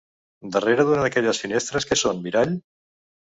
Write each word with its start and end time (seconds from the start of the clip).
Darrere 0.53 0.85
d'una 0.87 1.03
d'aquelles 1.07 1.41
finestres 1.43 1.87
que 1.91 1.99
són 2.05 2.25
mirall? 2.25 2.57